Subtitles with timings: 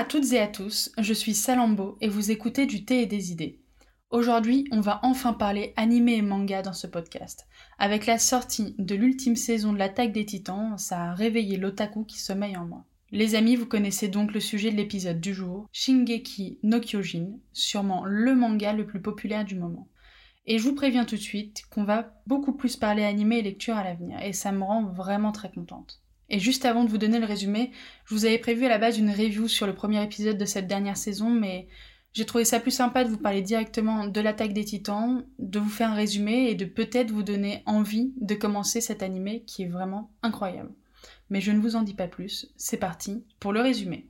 [0.00, 3.32] à toutes et à tous, je suis Salambo et vous écoutez du thé et des
[3.32, 3.60] idées.
[4.08, 7.46] Aujourd'hui, on va enfin parler animé et manga dans ce podcast.
[7.78, 12.18] Avec la sortie de l'ultime saison de l'attaque des titans, ça a réveillé l'otaku qui
[12.18, 12.86] sommeille en moi.
[13.10, 18.02] Les amis, vous connaissez donc le sujet de l'épisode du jour, Shingeki no Kyojin, sûrement
[18.06, 19.86] le manga le plus populaire du moment.
[20.46, 23.76] Et je vous préviens tout de suite qu'on va beaucoup plus parler animé et lecture
[23.76, 26.00] à l'avenir, et ça me rend vraiment très contente.
[26.30, 27.72] Et juste avant de vous donner le résumé,
[28.04, 30.68] je vous avais prévu à la base une review sur le premier épisode de cette
[30.68, 31.66] dernière saison, mais
[32.12, 35.68] j'ai trouvé ça plus sympa de vous parler directement de l'attaque des titans, de vous
[35.68, 39.68] faire un résumé et de peut-être vous donner envie de commencer cet animé qui est
[39.68, 40.72] vraiment incroyable.
[41.30, 44.06] Mais je ne vous en dis pas plus, c'est parti pour le résumé.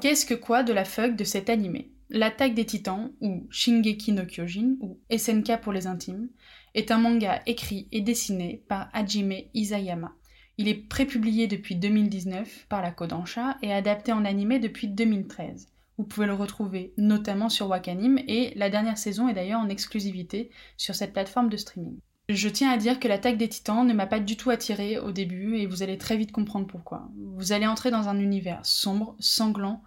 [0.00, 1.90] Qu'est-ce que quoi de la fuck de cet animé?
[2.10, 6.28] L'attaque des titans, ou Shingeki no Kyojin, ou SNK pour les intimes,
[6.76, 10.12] est un manga écrit et dessiné par Hajime Isayama.
[10.58, 15.68] Il est prépublié depuis 2019 par la Kodansha et adapté en animé depuis 2013.
[15.96, 20.50] Vous pouvez le retrouver notamment sur Wakanim et la dernière saison est d'ailleurs en exclusivité
[20.76, 21.98] sur cette plateforme de streaming.
[22.28, 25.12] Je tiens à dire que l'attaque des titans ne m'a pas du tout attiré au
[25.12, 27.08] début et vous allez très vite comprendre pourquoi.
[27.36, 29.82] Vous allez entrer dans un univers sombre, sanglant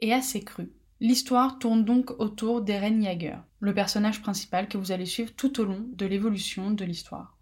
[0.00, 0.72] et assez cru.
[1.00, 5.64] L'histoire tourne donc autour d'Eren Jaeger, le personnage principal que vous allez suivre tout au
[5.64, 7.36] long de l'évolution de l'histoire.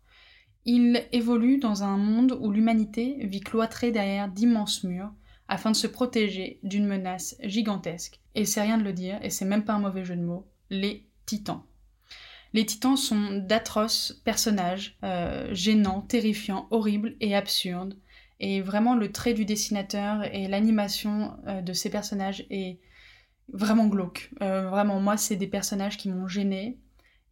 [0.65, 5.13] Il évolue dans un monde où l'humanité vit cloîtrée derrière d'immenses murs
[5.47, 8.21] afin de se protéger d'une menace gigantesque.
[8.35, 10.49] Et c'est rien de le dire, et c'est même pas un mauvais jeu de mots,
[10.71, 11.63] les titans.
[12.55, 17.99] Les titans sont d'atroces personnages, euh, gênants, terrifiants, horribles et absurdes.
[18.41, 22.79] Et vraiment le trait du dessinateur et l'animation euh, de ces personnages est
[23.53, 24.31] vraiment glauque.
[24.43, 26.79] Euh, vraiment, moi, c'est des personnages qui m'ont gêné.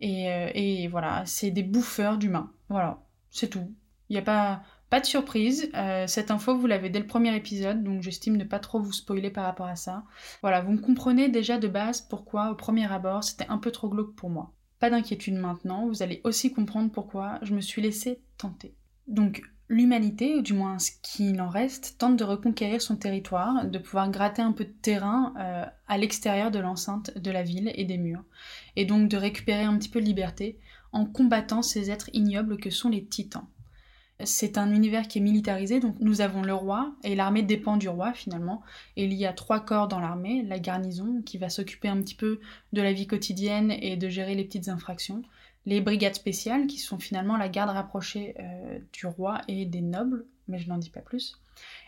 [0.02, 2.52] Euh, et, voilà, c'est des bouffeurs d'humains.
[2.68, 3.72] Voilà, c'est tout.
[4.08, 5.70] Il n'y a pas, pas de surprise.
[5.74, 8.92] Euh, cette info, vous l'avez dès le premier épisode, donc j'estime ne pas trop vous
[8.92, 10.04] spoiler par rapport à ça.
[10.42, 13.88] Voilà, vous me comprenez déjà de base pourquoi, au premier abord, c'était un peu trop
[13.88, 14.52] glauque pour moi.
[14.80, 18.74] Pas d'inquiétude maintenant, vous allez aussi comprendre pourquoi je me suis laissée tenter.
[19.06, 19.42] Donc,
[19.72, 24.10] L'humanité, ou du moins ce qu'il en reste, tente de reconquérir son territoire, de pouvoir
[24.10, 27.96] gratter un peu de terrain euh, à l'extérieur de l'enceinte de la ville et des
[27.96, 28.22] murs,
[28.76, 30.58] et donc de récupérer un petit peu de liberté
[30.92, 33.46] en combattant ces êtres ignobles que sont les titans.
[34.22, 37.88] C'est un univers qui est militarisé, donc nous avons le roi, et l'armée dépend du
[37.88, 38.60] roi finalement,
[38.96, 42.14] et il y a trois corps dans l'armée, la garnison, qui va s'occuper un petit
[42.14, 42.40] peu
[42.74, 45.22] de la vie quotidienne et de gérer les petites infractions,
[45.66, 50.26] les brigades spéciales, qui sont finalement la garde rapprochée euh, du roi et des nobles,
[50.48, 51.38] mais je n'en dis pas plus,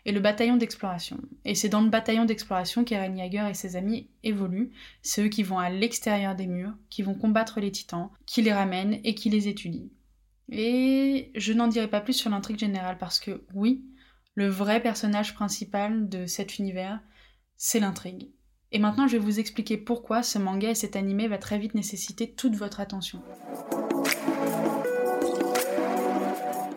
[0.04, 1.20] et le bataillon d'exploration.
[1.44, 4.70] Et c'est dans le bataillon d'exploration qu'Eren Jaeger et ses amis évoluent,
[5.02, 8.52] c'est eux qui vont à l'extérieur des murs, qui vont combattre les titans, qui les
[8.52, 9.88] ramènent et qui les étudient.
[10.50, 13.84] Et je n'en dirai pas plus sur l'intrigue générale parce que oui,
[14.34, 17.00] le vrai personnage principal de cet univers,
[17.56, 18.30] c'est l'intrigue.
[18.74, 21.76] Et maintenant, je vais vous expliquer pourquoi ce manga et cet animé va très vite
[21.76, 23.22] nécessiter toute votre attention.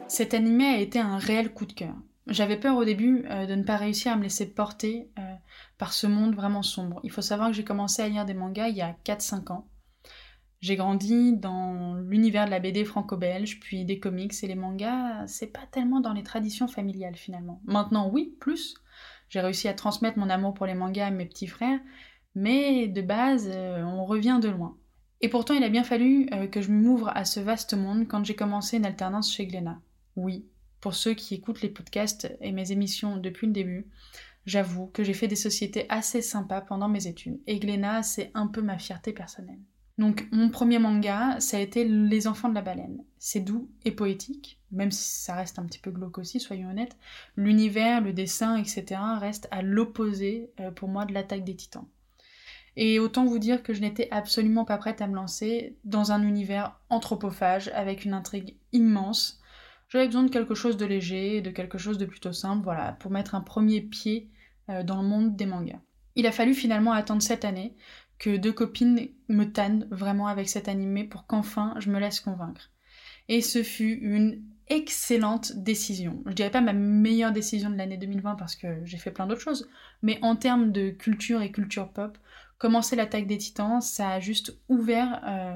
[0.07, 1.95] Cet animé a été un réel coup de cœur.
[2.27, 5.33] J'avais peur au début euh, de ne pas réussir à me laisser porter euh,
[5.79, 6.99] par ce monde vraiment sombre.
[7.03, 9.67] Il faut savoir que j'ai commencé à lire des mangas il y a 4-5 ans.
[10.61, 15.47] J'ai grandi dans l'univers de la BD franco-belge, puis des comics et les mangas, c'est
[15.47, 17.59] pas tellement dans les traditions familiales finalement.
[17.65, 18.75] Maintenant, oui, plus,
[19.29, 21.79] j'ai réussi à transmettre mon amour pour les mangas à mes petits frères,
[22.35, 24.77] mais de base, euh, on revient de loin.
[25.21, 28.23] Et pourtant, il a bien fallu euh, que je m'ouvre à ce vaste monde quand
[28.23, 29.81] j'ai commencé une alternance chez Glénat.
[30.15, 30.45] Oui,
[30.79, 33.87] pour ceux qui écoutent les podcasts et mes émissions depuis le début,
[34.45, 37.39] j'avoue que j'ai fait des sociétés assez sympas pendant mes études.
[37.47, 39.59] Et Glénat, c'est un peu ma fierté personnelle.
[39.97, 43.03] Donc mon premier manga, ça a été Les enfants de la baleine.
[43.17, 46.95] C'est doux et poétique, même si ça reste un petit peu glauque aussi, soyons honnêtes.
[47.35, 48.85] L'univers, le dessin, etc.
[49.19, 51.87] reste à l'opposé euh, pour moi de l'attaque des titans.
[52.75, 56.21] Et autant vous dire que je n'étais absolument pas prête à me lancer dans un
[56.21, 59.41] univers anthropophage avec une intrigue immense.
[59.89, 63.09] J'avais besoin de quelque chose de léger, de quelque chose de plutôt simple, voilà, pour
[63.09, 64.29] mettre un premier pied
[64.69, 65.79] euh, dans le monde des mangas.
[66.15, 67.75] Il a fallu finalement attendre cette année
[68.19, 72.71] que deux copines me tannent vraiment avec cet animé pour qu'enfin je me laisse convaincre.
[73.29, 76.21] Et ce fut une excellente décision.
[76.25, 79.41] Je dirais pas ma meilleure décision de l'année 2020 parce que j'ai fait plein d'autres
[79.41, 79.69] choses,
[80.01, 82.17] mais en termes de culture et culture pop,
[82.57, 85.55] commencer l'attaque des titans, ça a juste ouvert euh,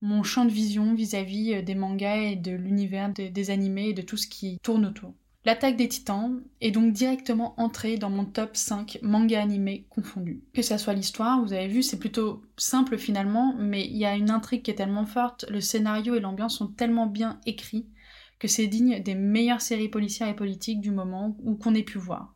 [0.00, 4.02] mon champ de vision vis-à-vis euh, des mangas et de l'univers des animés et de
[4.02, 5.14] tout ce qui tourne autour.
[5.46, 10.42] L'attaque des titans est donc directement entrée dans mon top 5 manga animés confondus.
[10.52, 14.16] Que ça soit l'histoire, vous avez vu, c'est plutôt simple finalement, mais il y a
[14.16, 17.86] une intrigue qui est tellement forte, le scénario et l'ambiance sont tellement bien écrits
[18.40, 21.98] que c'est digne des meilleures séries policières et politiques du moment ou qu'on ait pu
[21.98, 22.34] voir.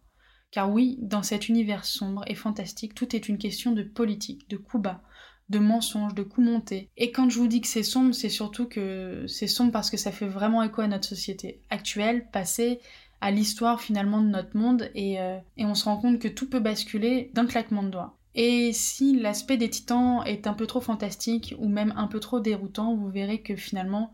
[0.50, 4.56] Car oui, dans cet univers sombre et fantastique, tout est une question de politique, de
[4.56, 5.02] coups bas,
[5.48, 6.88] de mensonges, de coups montés.
[6.96, 9.96] Et quand je vous dis que c'est sombre, c'est surtout que c'est sombre parce que
[9.96, 12.80] ça fait vraiment écho à notre société actuelle, passée,
[13.20, 16.48] à l'histoire finalement de notre monde, et, euh, et on se rend compte que tout
[16.48, 18.16] peut basculer d'un claquement de doigts.
[18.34, 22.40] Et si l'aspect des titans est un peu trop fantastique ou même un peu trop
[22.40, 24.12] déroutant, vous verrez que finalement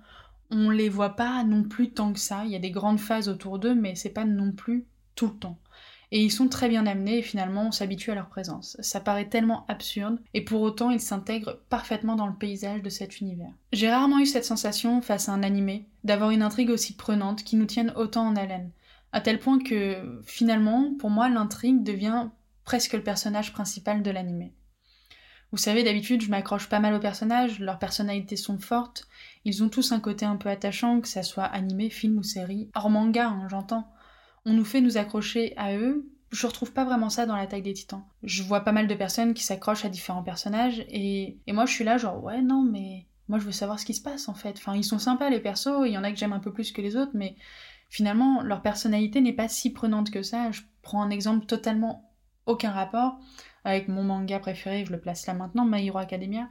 [0.50, 2.42] on les voit pas non plus tant que ça.
[2.44, 4.84] Il y a des grandes phases autour d'eux, mais c'est pas non plus
[5.14, 5.58] tout le temps.
[6.12, 8.76] Et ils sont très bien amenés et finalement on s'habitue à leur présence.
[8.80, 13.20] Ça paraît tellement absurde et pour autant ils s'intègrent parfaitement dans le paysage de cet
[13.20, 13.52] univers.
[13.72, 17.56] J'ai rarement eu cette sensation face à un animé d'avoir une intrigue aussi prenante qui
[17.56, 18.72] nous tienne autant en haleine.
[19.12, 22.28] À tel point que finalement, pour moi, l'intrigue devient
[22.64, 24.52] presque le personnage principal de l'animé.
[25.52, 29.08] Vous savez, d'habitude, je m'accroche pas mal aux personnages, leurs personnalités sont fortes,
[29.44, 32.70] ils ont tous un côté un peu attachant, que ça soit animé, film ou série,
[32.76, 33.90] hors manga, hein, j'entends.
[34.46, 37.72] On nous fait nous accrocher à eux, je retrouve pas vraiment ça dans l'attaque des
[37.72, 38.04] titans.
[38.22, 41.72] Je vois pas mal de personnes qui s'accrochent à différents personnages, et, et moi je
[41.72, 44.34] suis là genre, ouais, non, mais moi je veux savoir ce qui se passe en
[44.34, 44.56] fait.
[44.56, 46.72] Enfin, ils sont sympas les persos, il y en a que j'aime un peu plus
[46.72, 47.36] que les autres, mais
[47.88, 50.50] finalement, leur personnalité n'est pas si prenante que ça.
[50.52, 52.10] Je prends un exemple totalement
[52.46, 53.18] aucun rapport
[53.64, 56.48] avec mon manga préféré, je le place là maintenant, My Hero Academia.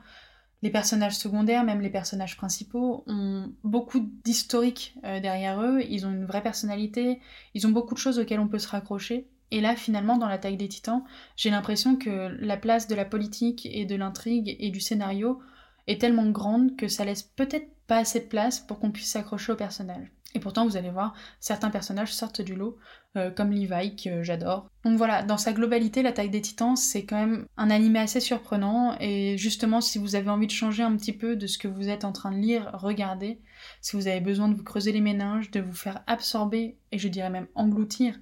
[0.61, 6.11] Les personnages secondaires, même les personnages principaux, ont beaucoup d'historique euh, derrière eux, ils ont
[6.11, 7.19] une vraie personnalité,
[7.53, 9.27] ils ont beaucoup de choses auxquelles on peut se raccrocher.
[9.51, 11.03] Et là, finalement, dans l'attaque des titans,
[11.35, 15.39] j'ai l'impression que la place de la politique et de l'intrigue et du scénario
[15.87, 19.53] est tellement grande que ça laisse peut-être pas assez de place pour qu'on puisse s'accrocher
[19.53, 20.11] aux personnages.
[20.35, 22.77] Et pourtant, vous allez voir, certains personnages sortent du lot,
[23.17, 24.69] euh, comme Levi, que j'adore.
[24.85, 28.95] Donc voilà, dans sa globalité, l'attaque des titans, c'est quand même un animé assez surprenant,
[28.99, 31.89] et justement, si vous avez envie de changer un petit peu de ce que vous
[31.89, 33.41] êtes en train de lire, regardez.
[33.81, 37.07] Si vous avez besoin de vous creuser les méninges, de vous faire absorber, et je
[37.07, 38.13] dirais même engloutir,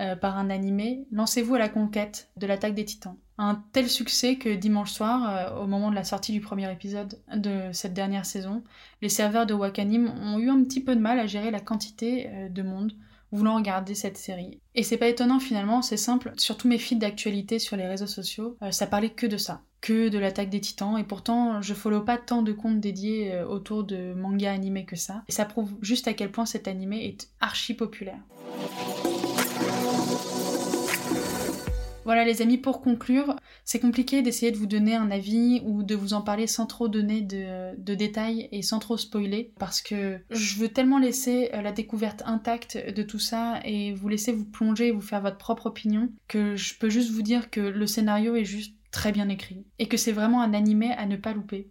[0.00, 3.16] euh, par un animé, lancez-vous à la conquête de l'attaque des titans.
[3.36, 7.20] Un tel succès que dimanche soir, euh, au moment de la sortie du premier épisode
[7.36, 8.62] de cette dernière saison,
[9.02, 12.28] les serveurs de Wakanim ont eu un petit peu de mal à gérer la quantité
[12.30, 12.92] euh, de monde
[13.30, 14.58] voulant regarder cette série.
[14.74, 18.08] Et c'est pas étonnant finalement, c'est simple, sur tous mes feeds d'actualité sur les réseaux
[18.08, 22.00] sociaux, ça parlait que de ça, que de l'attaque des titans, et pourtant je follow
[22.00, 26.08] pas tant de comptes dédiés autour de mangas animés que ça, et ça prouve juste
[26.08, 28.18] à quel point cet animé est archi populaire.
[32.10, 35.94] Voilà les amis, pour conclure, c'est compliqué d'essayer de vous donner un avis ou de
[35.94, 40.58] vous en parler sans trop donner de, détails et sans trop spoiler, parce que je
[40.58, 44.88] veux tellement laisser euh, la découverte intacte de tout ça et vous laisser vous plonger
[44.88, 48.34] et vous faire votre propre opinion, que je peux juste vous dire que le scénario
[48.34, 51.68] est juste très bien écrit et que c'est vraiment un animé à ne pas louper.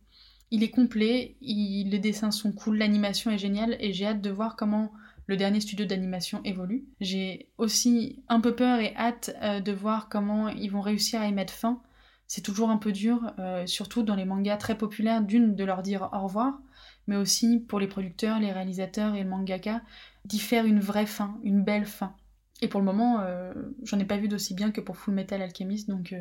[0.51, 4.56] Il est complet, les dessins sont cool, l'animation est géniale et j'ai hâte de voir
[4.56, 4.94] comment
[5.30, 6.86] le dernier studio d'animation évolue.
[7.02, 11.28] J'ai aussi un peu peur et hâte euh, de voir comment ils vont réussir à
[11.28, 11.84] y mettre fin.
[12.26, 15.84] C'est toujours un peu dur, euh, surtout dans les mangas très populaires, d'une de leur
[15.84, 16.60] dire au revoir,
[17.06, 19.84] mais aussi pour les producteurs, les réalisateurs et le mangaka,
[20.26, 22.16] d'y faire une vraie fin, une belle fin.
[22.64, 23.54] Et pour le moment, euh,
[23.84, 26.16] j'en ai pas vu d'aussi bien que pour Full Metal Alchemist, donc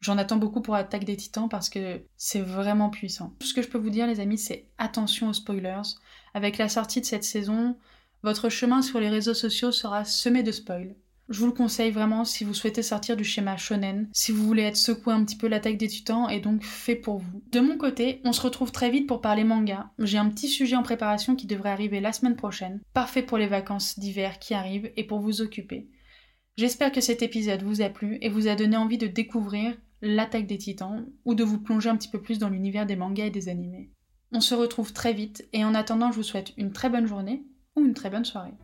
[0.00, 3.34] j'en attends beaucoup pour Attaque des Titans parce que c'est vraiment puissant.
[3.38, 5.96] Tout ce que je peux vous dire, les amis, c'est attention aux spoilers.
[6.34, 7.74] Avec la sortie de cette saison,
[8.22, 10.96] votre chemin sur les réseaux sociaux sera semé de spoils.
[11.28, 14.62] Je vous le conseille vraiment si vous souhaitez sortir du schéma shonen, si vous voulez
[14.62, 17.42] être secoué un petit peu l'attaque des titans et donc fait pour vous.
[17.52, 19.90] De mon côté, on se retrouve très vite pour parler manga.
[19.98, 23.46] J'ai un petit sujet en préparation qui devrait arriver la semaine prochaine, parfait pour les
[23.46, 25.90] vacances d'hiver qui arrivent et pour vous occuper.
[26.56, 30.46] J'espère que cet épisode vous a plu et vous a donné envie de découvrir l'attaque
[30.46, 33.30] des titans ou de vous plonger un petit peu plus dans l'univers des mangas et
[33.30, 33.90] des animés.
[34.32, 37.44] On se retrouve très vite et en attendant je vous souhaite une très bonne journée
[37.84, 38.54] une très bonne soirée.